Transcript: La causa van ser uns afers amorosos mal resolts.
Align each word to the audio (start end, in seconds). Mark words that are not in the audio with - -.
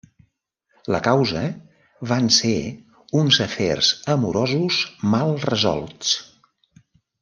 La 0.95 1.01
causa 1.07 1.43
van 2.13 2.31
ser 2.39 2.55
uns 3.21 3.41
afers 3.49 3.93
amorosos 4.17 4.83
mal 5.17 5.39
resolts. 5.49 6.19